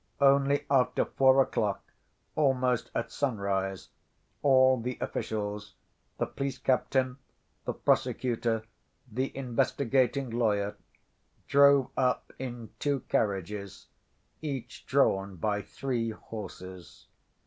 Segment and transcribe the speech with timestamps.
[0.19, 1.91] Only after four o'clock,
[2.35, 3.89] almost at sunrise,
[4.41, 5.75] all the officials,
[6.17, 7.17] the police captain,
[7.65, 8.63] the prosecutor,
[9.11, 10.75] the investigating lawyer,
[11.47, 13.89] drove up in two carriages,
[14.41, 17.05] each drawn by three horses.